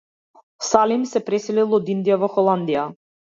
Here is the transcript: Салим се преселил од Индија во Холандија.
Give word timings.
Салим 0.67 1.03
се 1.09 1.21
преселил 1.27 1.77
од 1.79 1.93
Индија 1.97 2.19
во 2.25 2.31
Холандија. 2.39 2.89